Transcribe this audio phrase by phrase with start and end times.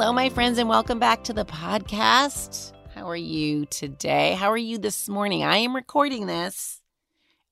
[0.00, 2.72] Hello, my friends, and welcome back to the podcast.
[2.94, 4.32] How are you today?
[4.32, 5.44] How are you this morning?
[5.44, 6.80] I am recording this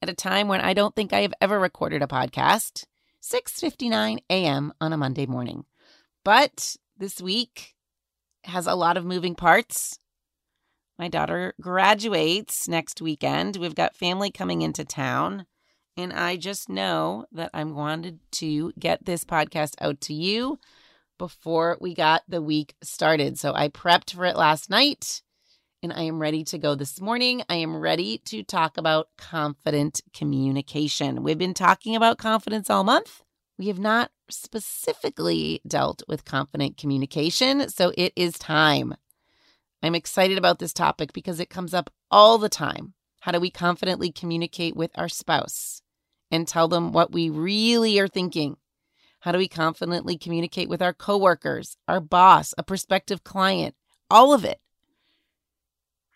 [0.00, 2.86] at a time when I don't think I have ever recorded a podcast.
[3.20, 4.72] 6:59 a.m.
[4.80, 5.66] on a Monday morning.
[6.24, 7.74] But this week
[8.44, 9.98] has a lot of moving parts.
[10.98, 13.58] My daughter graduates next weekend.
[13.58, 15.44] We've got family coming into town,
[15.98, 20.58] and I just know that I'm wanted to get this podcast out to you
[21.18, 23.38] before we got the week started.
[23.38, 25.22] So I prepped for it last night
[25.82, 27.42] and I am ready to go this morning.
[27.48, 31.22] I am ready to talk about confident communication.
[31.22, 33.22] We've been talking about confidence all month.
[33.58, 38.94] We have not specifically dealt with confident communication, so it is time.
[39.82, 42.94] I'm excited about this topic because it comes up all the time.
[43.20, 45.82] How do we confidently communicate with our spouse
[46.30, 48.56] and tell them what we really are thinking?
[49.20, 53.74] How do we confidently communicate with our coworkers, our boss, a prospective client?
[54.10, 54.60] All of it.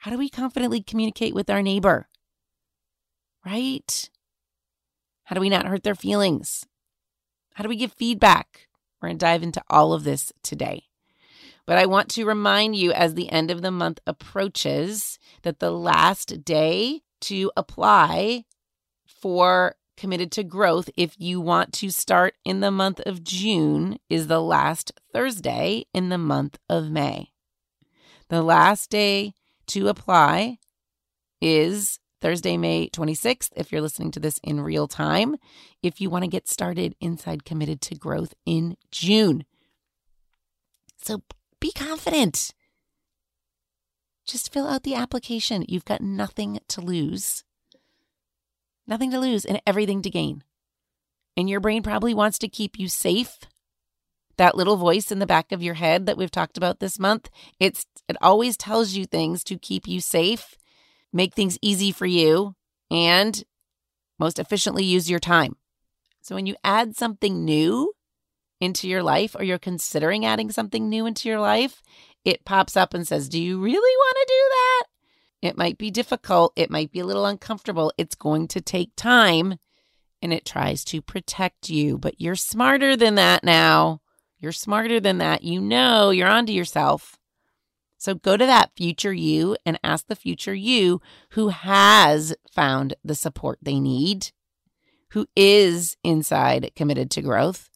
[0.00, 2.08] How do we confidently communicate with our neighbor?
[3.44, 4.10] Right?
[5.24, 6.64] How do we not hurt their feelings?
[7.54, 8.68] How do we give feedback?
[9.00, 10.84] We're going to dive into all of this today.
[11.66, 15.70] But I want to remind you as the end of the month approaches that the
[15.70, 18.44] last day to apply
[19.06, 24.26] for committed to growth if you want to start in the month of June is
[24.26, 27.32] the last Thursday in the month of May.
[28.28, 29.34] The last day
[29.69, 30.58] to apply
[31.41, 35.36] is Thursday, May 26th, if you're listening to this in real time,
[35.82, 39.44] if you want to get started inside Committed to Growth in June.
[41.02, 41.22] So
[41.60, 42.54] be confident.
[44.25, 45.64] Just fill out the application.
[45.69, 47.42] You've got nothing to lose
[48.87, 50.43] nothing to lose and everything to gain.
[51.37, 53.38] And your brain probably wants to keep you safe.
[54.38, 57.28] That little voice in the back of your head that we've talked about this month,
[57.60, 60.56] it's it always tells you things to keep you safe,
[61.12, 62.54] make things easy for you,
[62.91, 63.44] and
[64.19, 65.56] most efficiently use your time.
[66.22, 67.93] So when you add something new
[68.60, 71.82] into your life or you're considering adding something new into your life,
[72.25, 74.91] it pops up and says, "Do you really want to do that?"
[75.42, 76.53] It might be difficult.
[76.54, 77.92] It might be a little uncomfortable.
[77.98, 79.58] It's going to take time
[80.22, 81.98] and it tries to protect you.
[81.98, 84.00] But you're smarter than that now.
[84.38, 85.42] You're smarter than that.
[85.42, 87.19] You know you're onto yourself.
[87.98, 91.00] So go to that future you and ask the future you
[91.31, 94.32] who has found the support they need,
[95.10, 97.69] who is inside committed to growth,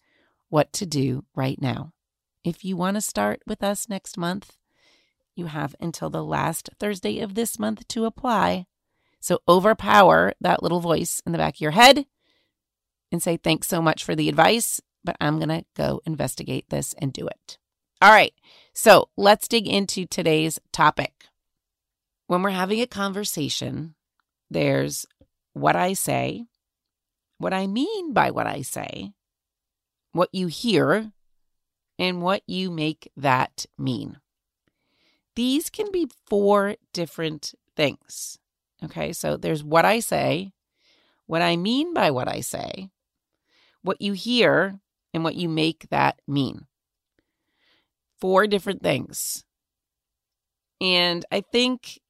[0.48, 1.92] what to do right now.
[2.42, 4.55] If you want to start with us next month,
[5.36, 8.66] you have until the last Thursday of this month to apply.
[9.20, 12.06] So overpower that little voice in the back of your head
[13.12, 16.94] and say, thanks so much for the advice, but I'm going to go investigate this
[16.98, 17.58] and do it.
[18.00, 18.34] All right.
[18.72, 21.12] So let's dig into today's topic.
[22.26, 23.94] When we're having a conversation,
[24.50, 25.06] there's
[25.54, 26.44] what I say,
[27.38, 29.12] what I mean by what I say,
[30.12, 31.12] what you hear,
[31.98, 34.18] and what you make that mean.
[35.36, 38.38] These can be four different things.
[38.82, 40.52] Okay, so there's what I say,
[41.26, 42.88] what I mean by what I say,
[43.82, 44.80] what you hear
[45.14, 46.66] and what you make that mean.
[48.18, 49.44] Four different things.
[50.80, 52.00] And I think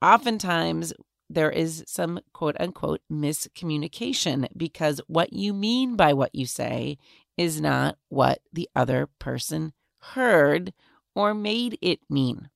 [0.00, 0.92] oftentimes
[1.28, 6.98] there is some quote unquote miscommunication because what you mean by what you say
[7.36, 10.72] is not what the other person heard
[11.14, 12.48] or made it mean.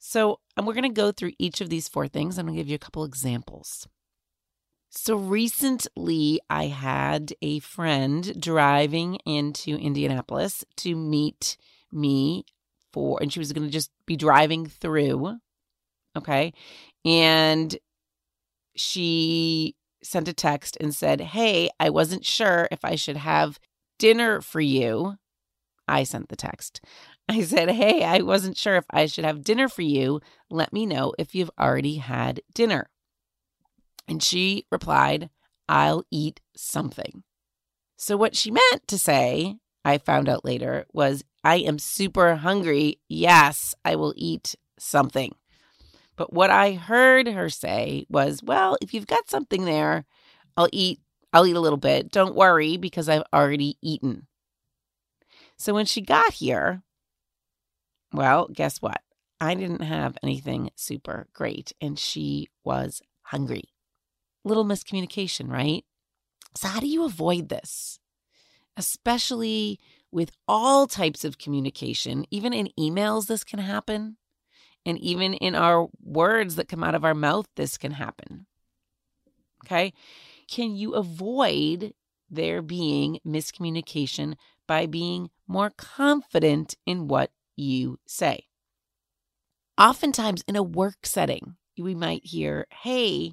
[0.00, 2.38] So, we're going to go through each of these four things.
[2.38, 3.86] I'm going to give you a couple examples.
[4.88, 11.58] So, recently I had a friend driving into Indianapolis to meet
[11.92, 12.44] me
[12.92, 15.36] for, and she was going to just be driving through.
[16.16, 16.54] Okay.
[17.04, 17.76] And
[18.74, 23.58] she sent a text and said, Hey, I wasn't sure if I should have
[23.98, 25.16] dinner for you.
[25.86, 26.80] I sent the text.
[27.30, 30.20] I said, Hey, I wasn't sure if I should have dinner for you.
[30.50, 32.90] Let me know if you've already had dinner.
[34.08, 35.30] And she replied,
[35.68, 37.22] I'll eat something.
[37.96, 42.98] So, what she meant to say, I found out later, was, I am super hungry.
[43.08, 45.34] Yes, I will eat something.
[46.16, 50.04] But what I heard her say was, well, if you've got something there,
[50.56, 51.00] I'll eat
[51.32, 52.10] I'll eat a little bit.
[52.10, 54.26] Don't worry because I've already eaten.
[55.56, 56.82] So when she got here,
[58.12, 59.00] well, guess what?
[59.40, 63.64] I didn't have anything super great and she was hungry.
[64.44, 65.84] Little miscommunication, right?
[66.54, 67.98] So, how do you avoid this?
[68.76, 69.78] Especially
[70.10, 74.16] with all types of communication, even in emails, this can happen.
[74.84, 78.46] And even in our words that come out of our mouth, this can happen.
[79.64, 79.92] Okay.
[80.48, 81.92] Can you avoid
[82.30, 84.34] there being miscommunication
[84.66, 88.44] by being more confident in what you say?
[89.78, 93.32] Oftentimes, in a work setting, we might hear, Hey,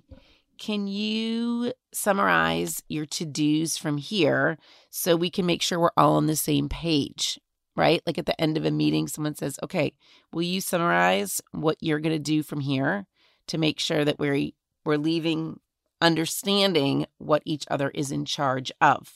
[0.57, 4.57] can you summarize your to dos from here
[4.89, 7.39] so we can make sure we're all on the same page?
[7.77, 8.01] right?
[8.05, 9.93] Like at the end of a meeting, someone says, okay,
[10.33, 13.05] will you summarize what you're going to do from here
[13.45, 14.49] to make sure that we're,
[14.83, 15.59] we're leaving
[16.01, 19.13] understanding what each other is in charge of?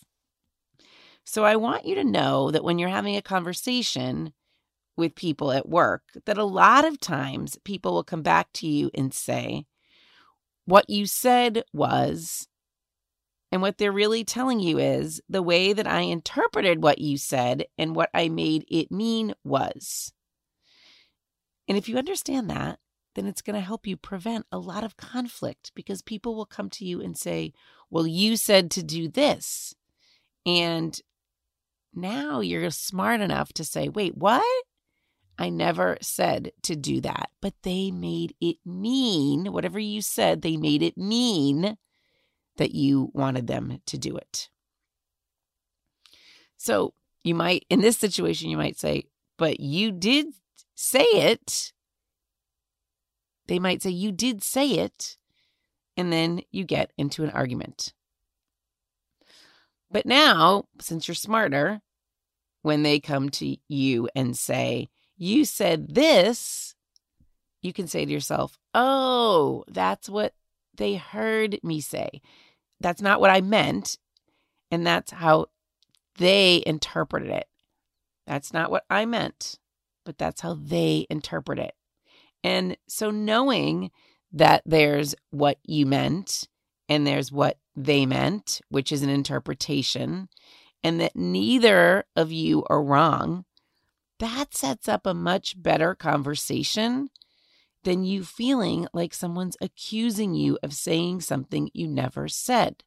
[1.25, 4.31] So I want you to know that when you're having a conversation
[4.98, 8.92] with people at work, that a lot of times people will come back to you
[8.94, 9.66] and say,
[10.66, 12.48] what you said was,
[13.52, 17.66] and what they're really telling you is the way that I interpreted what you said
[17.78, 20.14] and what I made it mean was.
[21.68, 22.80] And if you understand that,
[23.16, 26.70] then it's going to help you prevent a lot of conflict because people will come
[26.70, 27.54] to you and say,
[27.90, 29.74] Well, you said to do this.
[30.46, 30.98] And
[31.94, 34.64] now you're smart enough to say, Wait, what?
[35.42, 40.56] I never said to do that, but they made it mean whatever you said, they
[40.56, 41.78] made it mean
[42.58, 44.50] that you wanted them to do it.
[46.58, 46.94] So
[47.24, 49.06] you might, in this situation, you might say,
[49.40, 50.28] but you did
[50.76, 51.74] say it.
[53.48, 55.18] They might say, you did say it.
[55.98, 57.94] And then you get into an argument.
[59.90, 61.82] But now, since you're smarter,
[62.62, 64.90] when they come to you and say,
[65.21, 66.73] you said this,
[67.62, 70.33] you can say to yourself, oh, that's what
[70.75, 72.23] they heard me say.
[72.79, 74.00] That's not what I meant.
[74.71, 75.47] And that's how
[76.18, 77.45] they interpreted it.
[78.25, 79.59] That's not what I meant,
[80.06, 81.75] but that's how they interpret it.
[82.44, 83.92] And so knowing
[84.33, 86.47] that there's what you meant
[86.90, 90.30] and there's what they meant, which is an interpretation,
[90.83, 93.45] and that neither of you are wrong,
[94.21, 97.09] that sets up a much better conversation
[97.83, 102.83] than you feeling like someone's accusing you of saying something you never said,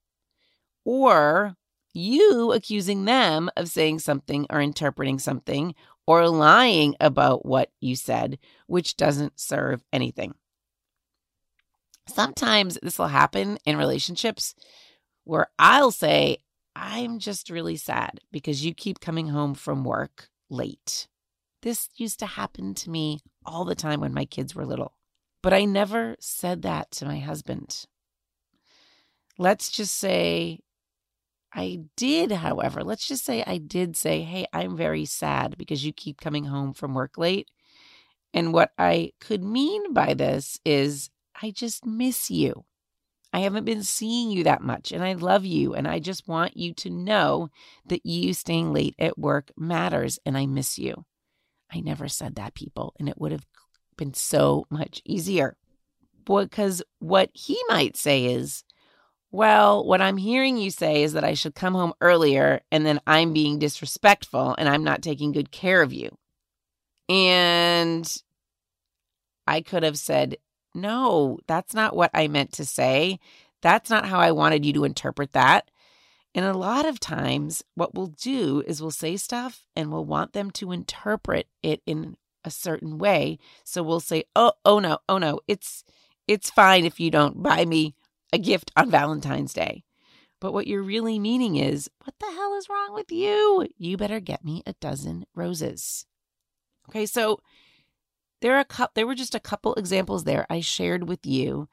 [0.85, 1.57] or
[1.93, 5.75] you accusing them of saying something or interpreting something
[6.07, 8.39] or lying about what you said,
[8.69, 10.35] which doesn't serve anything.
[12.07, 14.55] Sometimes this will happen in relationships
[15.25, 16.39] where I'll say,
[16.77, 21.09] I'm just really sad because you keep coming home from work late.
[21.65, 24.99] This used to happen to me all the time when my kids were little.
[25.43, 27.87] But I never said that to my husband.
[29.39, 30.61] Let's just say
[31.55, 35.95] I did, however, let's just say I did say, Hey, I'm very sad because you
[35.95, 37.49] keep coming home from work late.
[38.35, 41.09] And what I could mean by this is,
[41.41, 42.67] I just miss you.
[43.33, 45.75] I haven't been seeing you that much, and I love you.
[45.75, 47.49] And I just want you to know
[47.87, 51.07] that you staying late at work matters, and I miss you.
[51.75, 53.47] I never said that, people, and it would have
[53.97, 55.57] been so much easier.
[56.25, 58.65] Because what he might say is,
[59.31, 63.01] well, what I'm hearing you say is that I should come home earlier and then
[63.07, 66.17] I'm being disrespectful and I'm not taking good care of you.
[67.09, 68.11] And
[69.47, 70.37] I could have said,
[70.75, 73.19] no, that's not what I meant to say.
[73.61, 75.71] That's not how I wanted you to interpret that.
[76.35, 80.33] And a lot of times, what we'll do is we'll say stuff and we'll want
[80.33, 83.39] them to interpret it in a certain way.
[83.65, 85.85] So we'll say, "Oh, oh no, oh no, it's
[86.27, 87.95] it's fine if you don't buy me
[88.33, 89.85] a gift on Valentine's Day."
[90.41, 93.69] But what you're really meaning is, "What the hell is wrong with you?
[93.79, 96.07] You better get me a dozen roses."
[96.89, 97.41] Okay, so
[98.43, 101.69] there are a couple, there were just a couple examples there I shared with you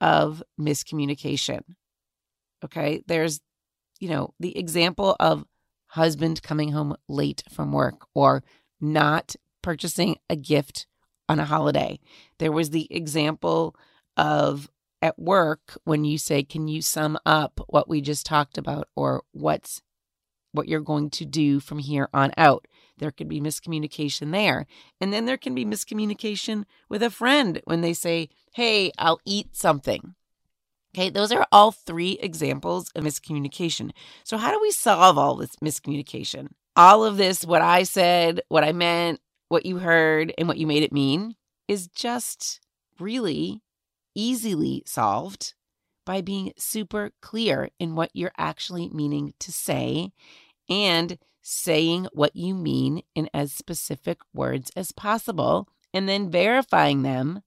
[0.00, 1.62] of miscommunication.
[2.64, 3.40] Okay, there's
[4.04, 5.46] you know, the example of
[5.86, 8.44] husband coming home late from work or
[8.78, 10.86] not purchasing a gift
[11.26, 11.98] on a holiday.
[12.38, 13.74] There was the example
[14.18, 14.68] of
[15.00, 19.22] at work when you say, Can you sum up what we just talked about or
[19.32, 19.80] what's
[20.52, 22.68] what you're going to do from here on out?
[22.98, 24.66] There could be miscommunication there.
[25.00, 29.56] And then there can be miscommunication with a friend when they say, Hey, I'll eat
[29.56, 30.14] something.
[30.94, 33.90] Okay, those are all three examples of miscommunication.
[34.22, 36.50] So, how do we solve all this miscommunication?
[36.76, 40.68] All of this, what I said, what I meant, what you heard, and what you
[40.68, 41.34] made it mean,
[41.66, 42.60] is just
[43.00, 43.60] really
[44.14, 45.54] easily solved
[46.06, 50.12] by being super clear in what you're actually meaning to say
[50.68, 57.42] and saying what you mean in as specific words as possible, and then verifying them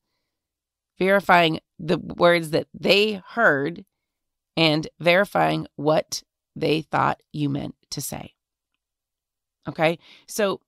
[1.00, 3.86] verifying the words that they heard
[4.56, 6.24] and verifying what
[6.56, 8.34] they thought you meant to say.
[9.68, 10.00] Okay.
[10.28, 10.62] So,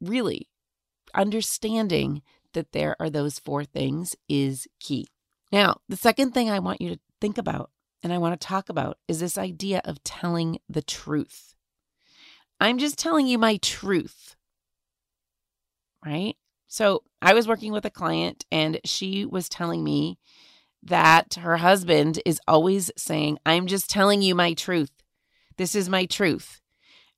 [0.00, 0.48] really,
[1.14, 2.22] understanding
[2.52, 5.06] that there are those four things is key.
[5.52, 7.70] Now, the second thing I want you to think about
[8.02, 11.54] and I want to talk about is this idea of telling the truth.
[12.60, 14.36] I'm just telling you my truth,
[16.04, 16.36] right?
[16.70, 20.18] So I was working with a client and she was telling me
[20.84, 24.92] that her husband is always saying, I'm just telling you my truth.
[25.58, 26.60] This is my truth.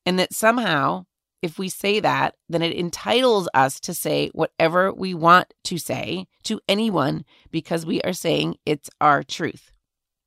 [0.07, 1.05] And that somehow,
[1.43, 6.29] if we say that, then it entitles us to say whatever we want to say
[6.45, 9.71] to anyone because we are saying it's our truth.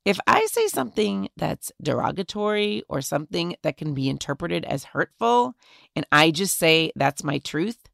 [0.06, 5.56] If I say something that's derogatory or something that can be interpreted as hurtful,
[5.96, 7.90] and I just say that's my truth,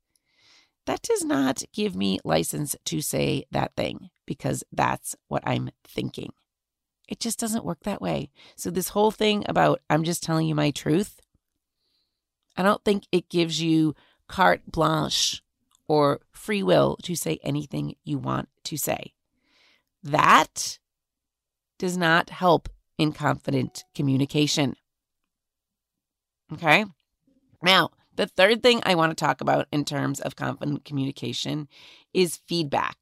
[0.86, 6.32] that does not give me license to say that thing because that's what I'm thinking.
[7.08, 8.32] It just doesn't work that way.
[8.56, 11.20] So, this whole thing about I'm just telling you my truth,
[12.56, 13.96] I don't think it gives you
[14.28, 15.44] carte blanche
[15.88, 19.14] or free will to say anything you want to say.
[20.04, 20.80] That
[21.78, 24.76] does not help in confident communication.
[26.54, 26.86] Okay.
[27.62, 31.68] Now, the third thing I want to talk about in terms of confident communication
[32.14, 32.98] is feedback.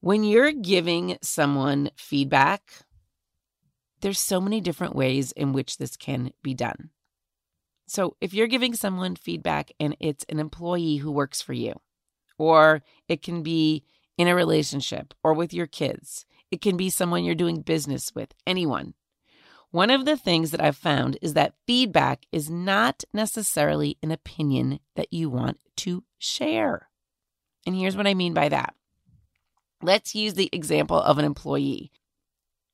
[0.00, 2.62] When you're giving someone feedback,
[4.00, 6.90] there's so many different ways in which this can be done.
[7.86, 11.74] So, if you're giving someone feedback and it's an employee who works for you,
[12.38, 13.84] or it can be
[14.16, 18.32] in a relationship or with your kids, it can be someone you're doing business with,
[18.46, 18.94] anyone.
[19.74, 24.78] One of the things that I've found is that feedback is not necessarily an opinion
[24.94, 26.90] that you want to share.
[27.66, 28.76] And here's what I mean by that.
[29.82, 31.90] Let's use the example of an employee.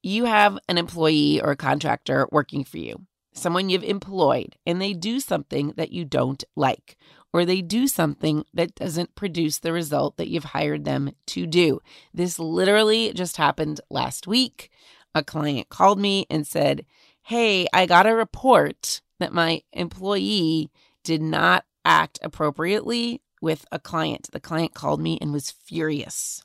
[0.02, 4.92] You have an employee or a contractor working for you, someone you've employed, and they
[4.92, 6.98] do something that you don't like,
[7.32, 11.80] or they do something that doesn't produce the result that you've hired them to do.
[12.12, 14.70] This literally just happened last week
[15.14, 16.84] a client called me and said,
[17.22, 20.70] Hey, I got a report that my employee
[21.04, 24.28] did not act appropriately with a client.
[24.32, 26.44] The client called me and was furious.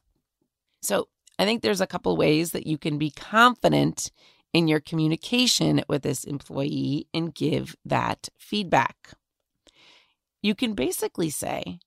[0.82, 1.08] So
[1.38, 4.12] I think there's a couple ways that you can be confident
[4.54, 9.12] in your communication with this employee and give that feedback.
[10.42, 11.80] You can basically say,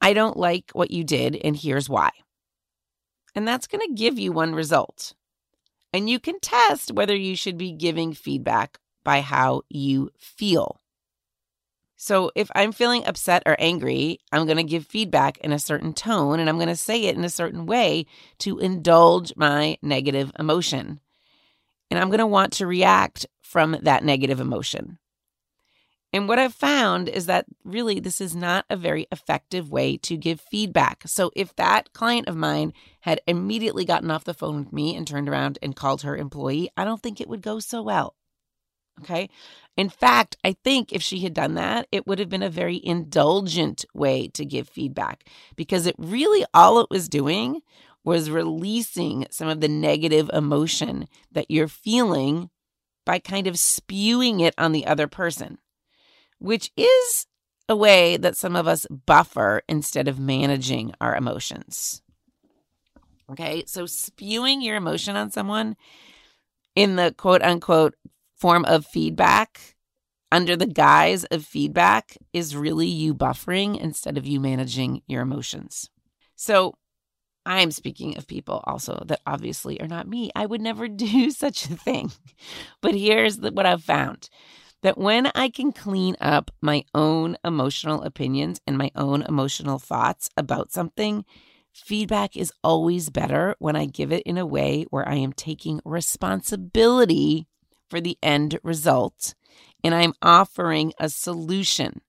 [0.00, 2.10] I don't like what you did, and here's why.
[3.34, 5.14] And that's going to give you one result.
[5.92, 10.80] And you can test whether you should be giving feedback by how you feel.
[11.96, 15.92] So, if I'm feeling upset or angry, I'm going to give feedback in a certain
[15.92, 18.06] tone and I'm going to say it in a certain way
[18.38, 21.00] to indulge my negative emotion.
[21.90, 24.98] And I'm going to want to react from that negative emotion.
[26.12, 30.16] And what I've found is that really this is not a very effective way to
[30.16, 31.04] give feedback.
[31.06, 35.06] So if that client of mine had immediately gotten off the phone with me and
[35.06, 38.16] turned around and called her employee, I don't think it would go so well.
[39.00, 39.30] Okay.
[39.76, 42.80] In fact, I think if she had done that, it would have been a very
[42.84, 45.24] indulgent way to give feedback
[45.56, 47.62] because it really all it was doing
[48.04, 52.50] was releasing some of the negative emotion that you're feeling
[53.06, 55.58] by kind of spewing it on the other person
[56.40, 57.26] which is
[57.68, 62.02] a way that some of us buffer instead of managing our emotions.
[63.30, 65.76] Okay, so spewing your emotion on someone
[66.74, 67.94] in the quote unquote
[68.36, 69.76] form of feedback
[70.32, 75.90] under the guise of feedback is really you buffering instead of you managing your emotions.
[76.34, 76.74] So,
[77.46, 80.30] I'm speaking of people also that obviously are not me.
[80.36, 82.12] I would never do such a thing.
[82.80, 84.28] But here's the, what I've found
[84.82, 90.30] that when I can clean up my own emotional opinions and my own emotional thoughts
[90.36, 91.24] about something,
[91.72, 95.80] feedback is always better when I give it in a way where I am taking
[95.84, 97.46] responsibility
[97.88, 99.34] for the end result
[99.82, 102.00] and I'm offering a solution.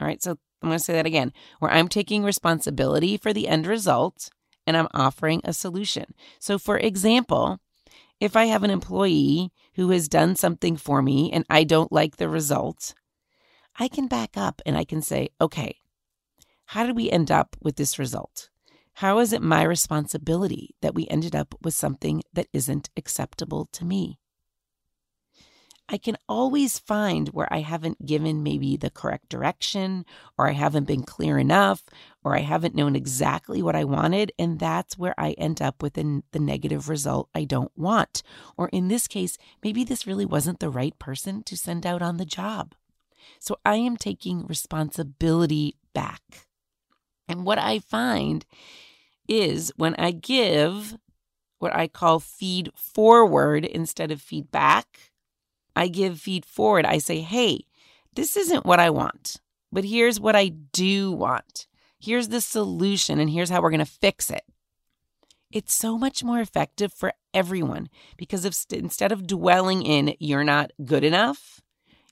[0.00, 3.48] All right, so I'm going to say that again where I'm taking responsibility for the
[3.48, 4.30] end result
[4.66, 6.14] and I'm offering a solution.
[6.38, 7.60] So, for example,
[8.20, 12.16] if I have an employee who has done something for me and I don't like
[12.16, 12.94] the result,
[13.78, 15.76] I can back up and I can say, okay,
[16.66, 18.48] how did we end up with this result?
[18.98, 23.84] How is it my responsibility that we ended up with something that isn't acceptable to
[23.84, 24.18] me?
[25.88, 30.06] I can always find where I haven't given maybe the correct direction,
[30.38, 31.82] or I haven't been clear enough,
[32.24, 34.32] or I haven't known exactly what I wanted.
[34.38, 38.22] And that's where I end up with the negative result I don't want.
[38.56, 42.16] Or in this case, maybe this really wasn't the right person to send out on
[42.16, 42.74] the job.
[43.38, 46.22] So I am taking responsibility back.
[47.28, 48.44] And what I find
[49.28, 50.96] is when I give
[51.58, 55.12] what I call feed forward instead of feedback,
[55.76, 56.84] I give feed forward.
[56.84, 57.66] I say, hey,
[58.14, 59.36] this isn't what I want,
[59.72, 61.66] but here's what I do want.
[62.04, 64.42] Here's the solution, and here's how we're going to fix it.
[65.50, 67.88] It's so much more effective for everyone
[68.18, 71.62] because if instead of dwelling in, you're not good enough,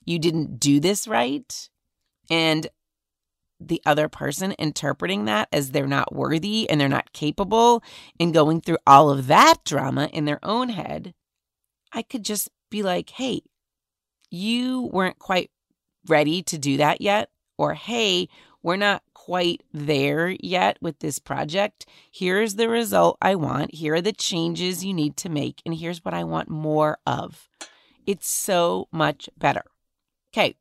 [0.03, 1.69] you didn't do this right,
[2.27, 2.67] and
[3.59, 7.83] the other person interpreting that as they're not worthy and they're not capable
[8.19, 11.13] and going through all of that drama in their own head,
[11.91, 13.41] I could just be like, hey,
[14.31, 15.51] you weren't quite
[16.07, 17.29] ready to do that yet,
[17.59, 18.27] or hey,
[18.63, 21.85] we're not quite there yet with this project.
[22.11, 23.73] Here's the result I want.
[23.73, 27.47] Here are the changes you need to make, and here's what I want more of.
[28.05, 29.63] It's so much better.
[30.33, 30.55] Okay,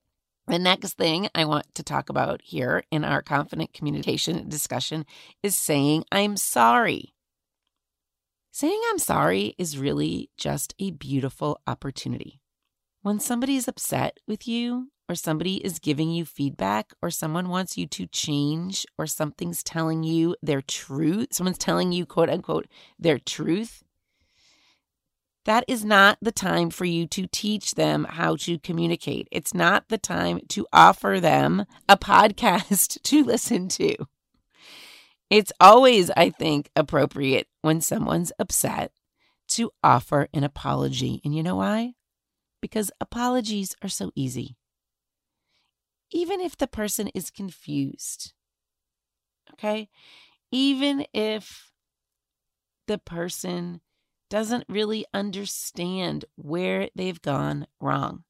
[0.46, 5.06] the next thing I want to talk about here in our confident communication discussion
[5.42, 7.14] is saying I'm sorry.
[8.52, 12.41] Saying I'm sorry is really just a beautiful opportunity.
[13.02, 17.76] When somebody is upset with you, or somebody is giving you feedback, or someone wants
[17.76, 22.68] you to change, or something's telling you their truth, someone's telling you, quote unquote,
[23.00, 23.82] their truth,
[25.44, 29.26] that is not the time for you to teach them how to communicate.
[29.32, 33.96] It's not the time to offer them a podcast to listen to.
[35.28, 38.92] It's always, I think, appropriate when someone's upset
[39.48, 41.20] to offer an apology.
[41.24, 41.94] And you know why?
[42.62, 44.56] Because apologies are so easy.
[46.10, 48.32] Even if the person is confused,
[49.52, 49.90] okay?
[50.50, 51.72] Even if
[52.86, 53.80] the person
[54.30, 58.24] doesn't really understand where they've gone wrong.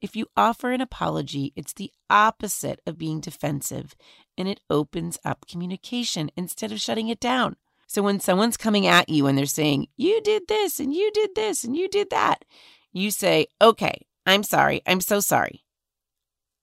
[0.00, 3.94] If you offer an apology, it's the opposite of being defensive
[4.36, 7.56] and it opens up communication instead of shutting it down.
[7.86, 11.30] So when someone's coming at you and they're saying, you did this and you did
[11.34, 12.44] this and you did that,
[12.92, 14.82] you say, okay, I'm sorry.
[14.86, 15.64] I'm so sorry.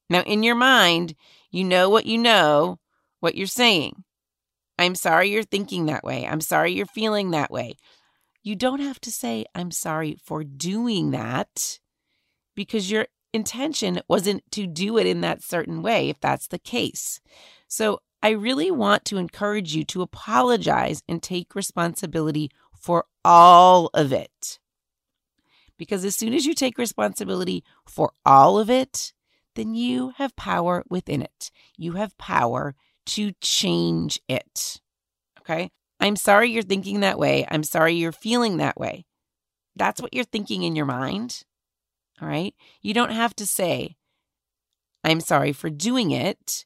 [0.09, 1.15] Now, in your mind,
[1.51, 2.79] you know what you know,
[3.19, 4.03] what you're saying.
[4.77, 6.25] I'm sorry you're thinking that way.
[6.25, 7.75] I'm sorry you're feeling that way.
[8.43, 11.79] You don't have to say, I'm sorry for doing that
[12.55, 17.21] because your intention wasn't to do it in that certain way, if that's the case.
[17.67, 24.13] So I really want to encourage you to apologize and take responsibility for all of
[24.13, 24.59] it.
[25.77, 29.13] Because as soon as you take responsibility for all of it,
[29.55, 31.49] then you have power within it.
[31.77, 32.75] You have power
[33.07, 34.79] to change it.
[35.39, 35.71] Okay.
[35.99, 37.47] I'm sorry you're thinking that way.
[37.49, 39.05] I'm sorry you're feeling that way.
[39.75, 41.43] That's what you're thinking in your mind.
[42.21, 42.53] All right.
[42.81, 43.95] You don't have to say,
[45.03, 46.65] I'm sorry for doing it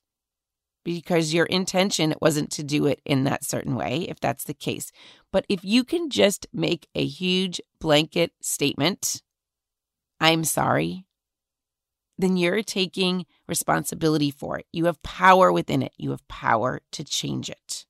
[0.86, 4.92] because your intention wasn't to do it in that certain way, if that's the case.
[5.34, 9.22] But if you can just make a huge blanket statement,
[10.22, 11.06] I'm sorry,
[12.18, 14.68] then you're taking responsibility for it.
[14.72, 17.86] You have power within it, you have power to change it.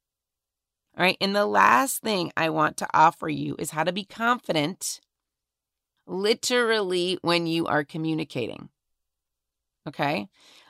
[0.98, 1.18] All right.
[1.20, 5.02] And the last thing I want to offer you is how to be confident
[6.08, 8.70] literally when you are communicating.
[9.86, 10.30] Okay.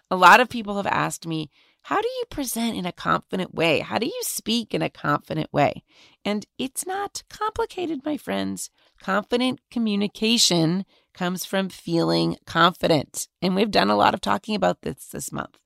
[0.09, 1.51] A lot of people have asked me,
[1.85, 3.81] how do you present in a confident way?
[3.81, 5.83] How do you speak in a confident way?
[6.25, 8.71] And it's not complicated, my friends.
[8.99, 13.27] Confident communication comes from feeling confident.
[13.39, 15.59] And we've done a lot of talking about this this month.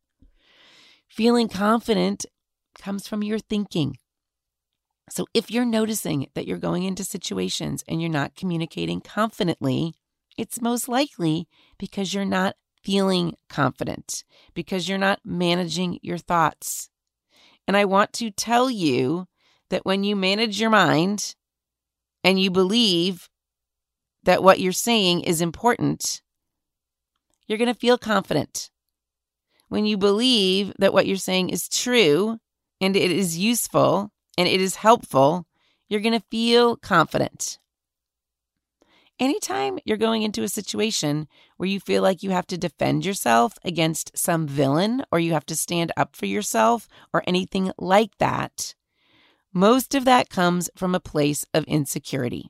[1.08, 2.26] Feeling confident
[2.78, 3.96] comes from your thinking.
[5.10, 9.94] So if you're noticing that you're going into situations and you're not communicating confidently,
[10.38, 16.90] it's most likely because you're not feeling confident, because you're not managing your thoughts.
[17.68, 19.28] And I want to tell you
[19.70, 21.36] that when you manage your mind
[22.24, 23.30] and you believe
[24.24, 26.22] that what you're saying is important,
[27.48, 28.70] you're going to feel confident.
[29.68, 32.40] When you believe that what you're saying is true
[32.82, 35.46] and it is useful, and it is helpful,
[35.90, 37.60] you're going to feel confident.
[39.20, 41.28] Anytime you're going into a situation
[41.58, 45.46] where you feel like you have to defend yourself against some villain or you have
[45.48, 48.76] to stand up for yourself or anything like that,
[49.54, 52.50] most of that comes from a place of insecurity.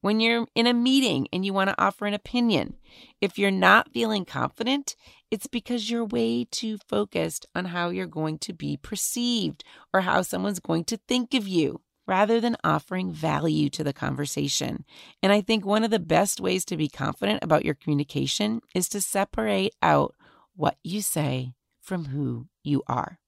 [0.00, 2.74] When you're in a meeting and you want to offer an opinion,
[3.20, 4.96] if you're not feeling confident,
[5.30, 9.62] it's because you're way too focused on how you're going to be perceived
[9.94, 14.84] or how someone's going to think of you rather than offering value to the conversation.
[15.22, 18.88] And I think one of the best ways to be confident about your communication is
[18.90, 20.14] to separate out
[20.54, 23.18] what you say from who you are.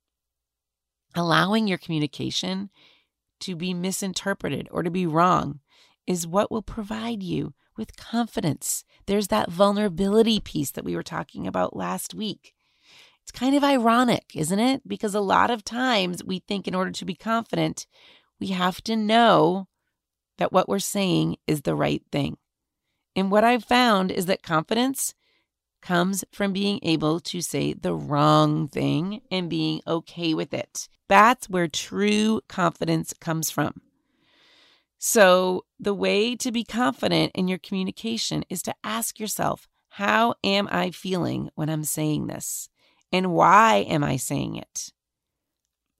[1.14, 2.70] Allowing your communication
[3.40, 5.60] to be misinterpreted or to be wrong
[6.06, 8.84] is what will provide you with confidence.
[9.06, 12.54] There's that vulnerability piece that we were talking about last week.
[13.22, 14.86] It's kind of ironic, isn't it?
[14.86, 17.86] Because a lot of times we think in order to be confident,
[18.44, 19.68] we have to know
[20.36, 22.36] that what we're saying is the right thing.
[23.16, 25.14] And what I've found is that confidence
[25.80, 30.90] comes from being able to say the wrong thing and being okay with it.
[31.08, 33.80] That's where true confidence comes from.
[34.98, 40.68] So, the way to be confident in your communication is to ask yourself, how am
[40.70, 42.68] I feeling when I'm saying this?
[43.10, 44.92] And why am I saying it?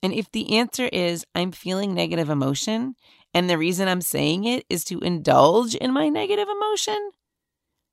[0.03, 2.95] And if the answer is, I'm feeling negative emotion,
[3.33, 7.11] and the reason I'm saying it is to indulge in my negative emotion,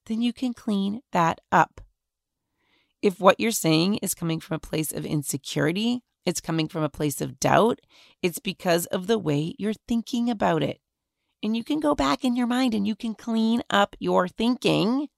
[0.06, 1.80] then you can clean that up.
[3.00, 6.88] If what you're saying is coming from a place of insecurity, it's coming from a
[6.88, 7.80] place of doubt,
[8.22, 10.80] it's because of the way you're thinking about it.
[11.42, 15.08] And you can go back in your mind and you can clean up your thinking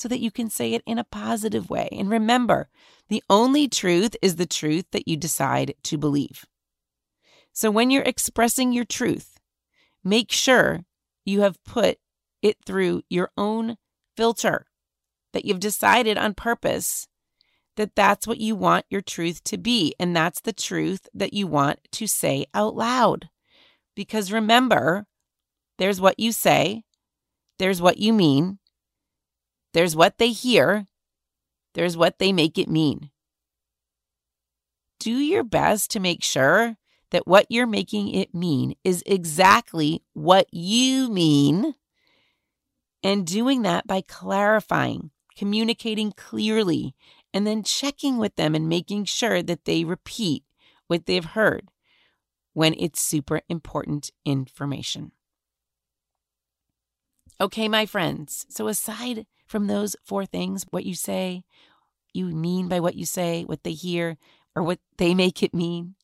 [0.00, 1.86] so that you can say it in a positive way.
[1.92, 2.70] And remember,
[3.10, 6.46] the only truth is the truth that you decide to believe.
[7.52, 9.38] So when you're expressing your truth,
[10.02, 10.86] make sure
[11.26, 11.98] you have put
[12.40, 13.76] it through your own
[14.16, 14.64] filter,
[15.34, 17.06] that you've decided on purpose
[17.76, 19.94] that that's what you want your truth to be.
[20.00, 23.28] And that's the truth that you want to say out loud.
[23.94, 25.04] Because remember,
[25.76, 26.84] there's what you say,
[27.58, 28.59] there's what you mean,
[29.72, 30.86] there's what they hear,
[31.74, 33.10] there's what they make it mean.
[34.98, 36.76] Do your best to make sure
[37.10, 41.74] that what you're making it mean is exactly what you mean.
[43.02, 46.94] And doing that by clarifying, communicating clearly,
[47.32, 50.44] and then checking with them and making sure that they repeat
[50.86, 51.70] what they've heard
[52.52, 55.12] when it's super important information.
[57.40, 58.44] Okay, my friends.
[58.50, 61.42] So, aside from those four things, what you say,
[62.14, 64.16] you mean by what you say, what they hear,
[64.54, 65.96] or what they make it mean,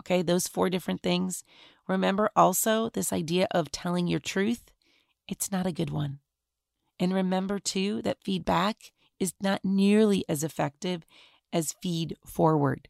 [0.00, 1.42] okay, those four different things.
[1.88, 4.72] Remember also this idea of telling your truth,
[5.26, 6.20] it's not a good one.
[7.00, 11.04] And remember too that feedback is not nearly as effective
[11.52, 12.88] as feed forward.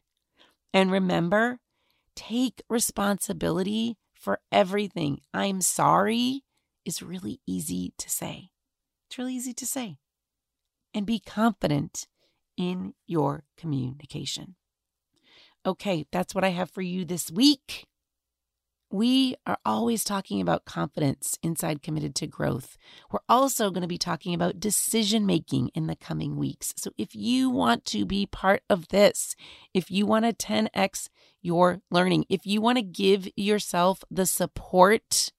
[0.75, 1.59] And remember,
[2.15, 5.21] take responsibility for everything.
[5.33, 6.43] I'm sorry
[6.85, 8.51] is really easy to say.
[9.09, 9.97] It's really easy to say.
[10.93, 12.07] And be confident
[12.55, 14.55] in your communication.
[15.65, 17.87] Okay, that's what I have for you this week.
[18.93, 22.77] we are always talking about confidence inside Committed to Growth.
[23.11, 26.75] We're also going to be talking about decision making in the coming weeks.
[26.77, 29.35] So if you want to be part of this,
[29.73, 31.09] if you want to 10x
[31.41, 35.31] your learning, if you want to give yourself the support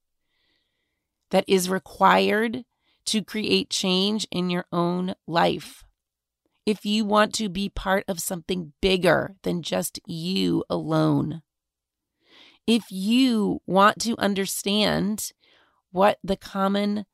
[1.31, 2.64] that is required
[3.07, 5.85] to create change in your own life,
[6.67, 11.43] if you want to be part of something bigger than just you alone,
[12.67, 15.33] if you want to understand
[15.90, 17.05] what the common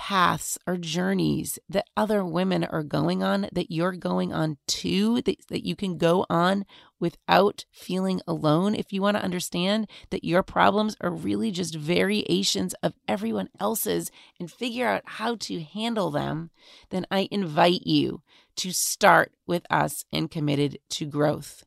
[0.00, 5.36] paths or journeys that other women are going on, that you're going on too, that,
[5.48, 6.64] that you can go on
[6.98, 8.74] without feeling alone.
[8.74, 14.10] If you want to understand that your problems are really just variations of everyone else's
[14.38, 16.50] and figure out how to handle them,
[16.88, 18.22] then I invite you
[18.56, 21.66] to start with us and committed to growth.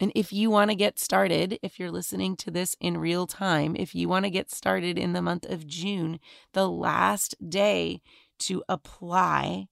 [0.00, 3.76] And if you want to get started, if you're listening to this in real time,
[3.78, 6.18] if you want to get started in the month of June,
[6.54, 8.00] the last day
[8.40, 9.68] to apply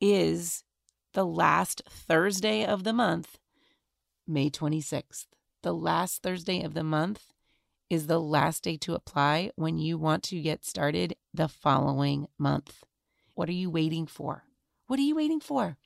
[0.00, 0.64] is
[1.12, 3.38] the last Thursday of the month,
[4.26, 5.26] May 26th.
[5.62, 7.26] The last Thursday of the month
[7.90, 12.84] is the last day to apply when you want to get started the following month.
[13.34, 14.44] What are you waiting for?
[14.86, 15.76] What are you waiting for?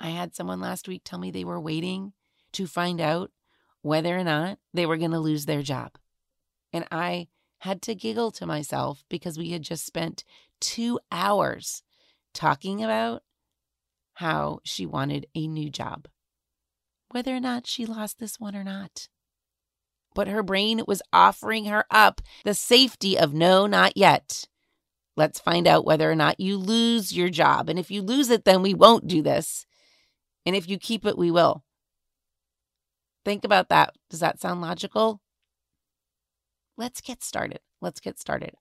[0.00, 2.12] I had someone last week tell me they were waiting
[2.52, 3.30] to find out
[3.82, 5.92] whether or not they were going to lose their job.
[6.72, 7.28] And I
[7.58, 10.24] had to giggle to myself because we had just spent
[10.60, 11.82] two hours
[12.34, 13.22] talking about
[14.14, 16.08] how she wanted a new job,
[17.10, 19.08] whether or not she lost this one or not.
[20.14, 24.46] But her brain was offering her up the safety of no, not yet.
[25.16, 27.68] Let's find out whether or not you lose your job.
[27.68, 29.65] And if you lose it, then we won't do this.
[30.46, 31.64] And if you keep it, we will.
[33.24, 33.94] Think about that.
[34.08, 35.20] Does that sound logical?
[36.76, 37.58] Let's get started.
[37.80, 38.52] Let's get started.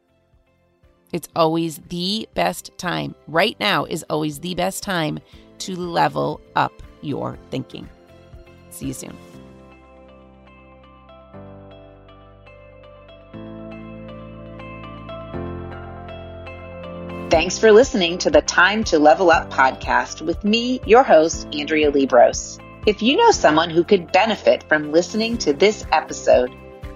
[1.12, 3.14] it's always the best time.
[3.26, 5.20] Right now is always the best time
[5.60, 7.88] to level up your thinking.
[8.70, 9.16] See you soon.
[17.30, 21.92] Thanks for listening to the Time to Level Up podcast with me, your host, Andrea
[21.92, 22.58] Liebross.
[22.86, 26.50] If you know someone who could benefit from listening to this episode,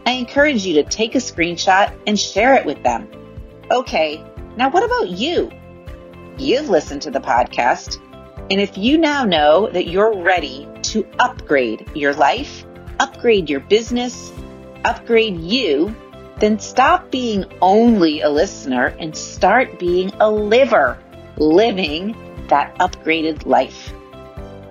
[0.06, 3.10] I encourage you to take a screenshot and share it with them.
[3.72, 4.22] Okay,
[4.56, 5.50] now what about you?
[6.38, 7.98] You've listened to the podcast,
[8.50, 12.64] and if you now know that you're ready to upgrade your life,
[13.00, 14.30] upgrade your business,
[14.84, 15.96] upgrade you,
[16.38, 20.98] then stop being only a listener and start being a liver,
[21.38, 22.14] living
[22.48, 23.92] that upgraded life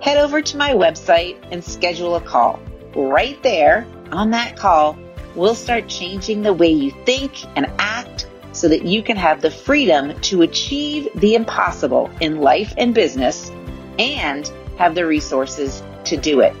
[0.02, 2.60] head over to my website and schedule a call.
[2.94, 4.98] Right there on that call,
[5.36, 8.26] we'll start changing the way you think and act
[8.62, 13.50] so that you can have the freedom to achieve the impossible in life and business
[13.98, 16.54] and have the resources to do it.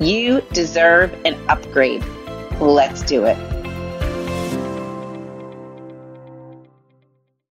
[0.00, 2.04] You deserve an upgrade.
[2.58, 3.55] Let's do it.